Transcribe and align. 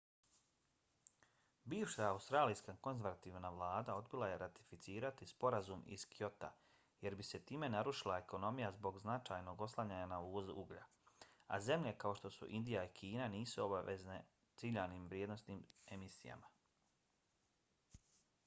bivša 1.73 2.05
australijska 2.11 2.73
konzervativna 2.87 3.49
vlada 3.57 3.95
odbila 3.99 4.29
je 4.29 4.39
ratificirati 4.43 5.27
sporazum 5.31 5.83
iz 5.97 6.05
kyota 6.13 6.49
jer 7.07 7.17
bi 7.19 7.27
se 7.29 7.41
time 7.51 7.69
narušila 7.75 8.17
ekonomija 8.23 8.71
zbog 8.79 8.97
značajnog 9.05 9.61
oslanjanja 9.67 10.09
na 10.15 10.19
izvoz 10.29 10.49
uglja 10.63 10.83
a 11.57 11.61
zemlje 11.69 11.95
kao 12.07 12.15
što 12.23 12.33
su 12.39 12.49
indija 12.61 12.83
i 12.89 12.93
kina 13.03 13.29
nisu 13.37 13.65
obavezane 13.67 14.21
ciljanim 14.63 15.07
vrijednostima 15.15 15.79
emisija 15.99 16.41